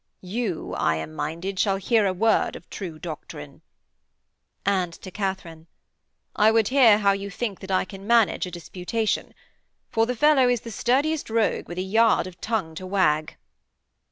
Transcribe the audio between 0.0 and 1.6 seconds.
'You, I am minded,